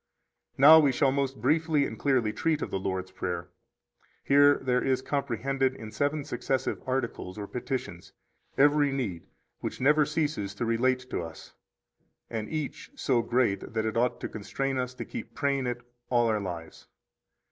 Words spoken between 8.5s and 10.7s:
every need which never ceases to